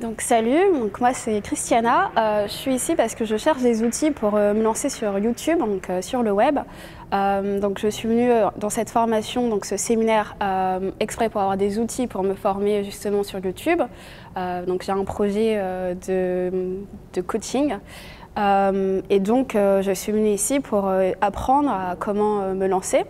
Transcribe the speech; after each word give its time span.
Donc 0.00 0.22
salut, 0.22 0.72
donc 0.72 0.98
moi 0.98 1.12
c'est 1.12 1.42
Christiana. 1.42 2.10
Euh, 2.16 2.46
je 2.46 2.52
suis 2.52 2.74
ici 2.74 2.94
parce 2.94 3.14
que 3.14 3.26
je 3.26 3.36
cherche 3.36 3.60
des 3.60 3.82
outils 3.82 4.10
pour 4.10 4.34
euh, 4.34 4.54
me 4.54 4.62
lancer 4.62 4.88
sur 4.88 5.18
YouTube, 5.18 5.58
donc 5.58 5.90
euh, 5.90 6.00
sur 6.00 6.22
le 6.22 6.32
web. 6.32 6.58
donc 7.12 7.78
je 7.78 7.88
suis 7.88 8.08
venue 8.08 8.30
dans 8.56 8.70
cette 8.70 8.88
formation, 8.88 9.48
donc 9.48 9.66
ce 9.66 9.76
séminaire 9.76 10.36
exprès 11.00 11.28
pour 11.28 11.42
avoir 11.42 11.58
des 11.58 11.78
outils 11.78 12.06
pour 12.06 12.22
me 12.22 12.34
former 12.34 12.82
justement 12.84 13.24
sur 13.24 13.40
YouTube. 13.40 13.82
donc 14.66 14.82
j'ai 14.84 14.92
un 14.92 15.04
projet 15.04 15.60
de, 16.06 16.78
de, 17.12 17.20
coaching. 17.20 17.74
et 18.38 19.20
donc 19.20 19.54
je 19.54 19.92
suis 19.92 20.12
venue 20.12 20.30
ici 20.30 20.60
pour 20.60 20.88
apprendre 21.20 21.68
à 21.68 21.96
comment 21.98 22.54
me 22.54 22.68
lancer. 22.68 23.04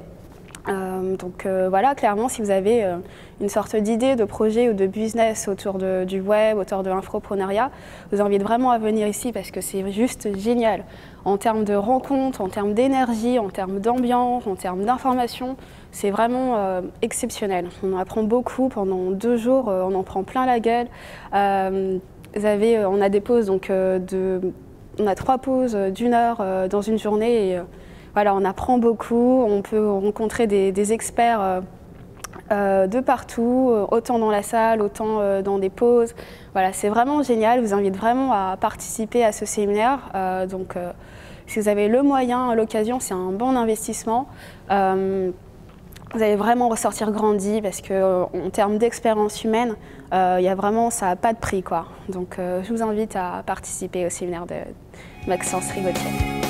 Euh, 0.68 1.16
donc 1.16 1.46
euh, 1.46 1.68
voilà, 1.68 1.94
clairement, 1.94 2.28
si 2.28 2.42
vous 2.42 2.50
avez 2.50 2.84
euh, 2.84 2.96
une 3.40 3.48
sorte 3.48 3.74
d'idée 3.76 4.16
de 4.16 4.24
projet 4.24 4.68
ou 4.68 4.74
de 4.74 4.86
business 4.86 5.48
autour 5.48 5.78
du 5.78 6.20
web, 6.20 6.58
autour 6.58 6.82
de 6.82 6.90
l'infoprenariat, 6.90 7.70
je 8.10 8.16
vous 8.16 8.22
invite 8.22 8.42
vraiment 8.42 8.70
à 8.70 8.78
venir 8.78 9.06
ici 9.06 9.32
parce 9.32 9.50
que 9.50 9.60
c'est 9.60 9.90
juste 9.90 10.36
génial. 10.36 10.84
En 11.24 11.36
termes 11.36 11.64
de 11.64 11.74
rencontres, 11.74 12.40
en 12.40 12.48
termes 12.48 12.74
d'énergie, 12.74 13.38
en 13.38 13.50
termes 13.50 13.80
d'ambiance, 13.80 14.46
en 14.46 14.54
termes 14.54 14.84
d'information, 14.84 15.56
c'est 15.92 16.10
vraiment 16.10 16.82
exceptionnel. 17.02 17.68
On 17.82 17.96
apprend 17.98 18.22
beaucoup 18.22 18.68
pendant 18.68 19.10
deux 19.10 19.36
jours, 19.36 19.68
on 19.68 19.94
en 19.94 20.02
prend 20.02 20.22
plein 20.22 20.46
la 20.46 20.60
gueule. 20.60 20.86
on 21.32 22.00
a 23.00 23.08
des 23.10 23.20
pauses, 23.20 23.46
donc 23.46 23.70
on 23.70 25.06
a 25.06 25.14
trois 25.14 25.38
pauses 25.38 25.74
d'une 25.74 26.14
heure 26.14 26.68
dans 26.70 26.82
une 26.82 26.98
journée. 26.98 27.60
Voilà, 28.14 28.34
on 28.34 28.44
apprend 28.44 28.78
beaucoup, 28.78 29.44
on 29.46 29.62
peut 29.62 29.88
rencontrer 29.88 30.46
des, 30.46 30.92
experts 30.92 31.40
euh, 31.40 31.60
euh, 32.50 32.86
de 32.86 33.00
partout, 33.00 33.70
euh, 33.70 33.86
autant 33.90 34.18
dans 34.18 34.30
la 34.30 34.42
salle, 34.42 34.82
autant 34.82 35.40
dans 35.42 35.58
des 35.58 35.70
pauses. 35.70 36.14
Voilà, 36.52 36.72
c'est 36.72 36.88
vraiment 36.88 37.22
génial. 37.22 37.60
Je 37.60 37.66
vous 37.66 37.74
invite 37.74 37.96
vraiment 37.96 38.32
à 38.32 38.56
participer 38.60 39.24
à 39.24 39.32
ce 39.32 39.44
séminaire. 39.44 40.10
donc, 40.48 40.74
si 41.46 41.60
vous 41.60 41.68
avez 41.68 41.88
le 41.88 42.02
moyen, 42.02 42.54
l'occasion, 42.54 43.00
c'est 43.00 43.14
un 43.14 43.32
bon 43.32 43.56
investissement. 43.56 44.26
vous 44.68 46.22
allez 46.22 46.36
vraiment 46.36 46.68
ressortir 46.68 47.12
grandi 47.12 47.62
parce 47.62 47.80
que 47.80 48.24
en 48.24 48.50
termes 48.50 48.78
d'expérience 48.78 49.44
humaine, 49.44 49.76
il 50.12 50.42
y 50.42 50.48
a 50.48 50.54
vraiment 50.56 50.90
ça 50.90 51.06
n'a 51.06 51.16
pas 51.16 51.32
de 51.32 51.38
prix. 51.38 51.62
Donc, 52.08 52.38
je 52.38 52.72
vous 52.72 52.82
invite 52.82 53.14
à 53.14 53.44
participer 53.46 54.06
au 54.06 54.10
séminaire 54.10 54.46
de 54.46 54.56
Maxence 55.28 55.70
Rigotier. 55.70 56.49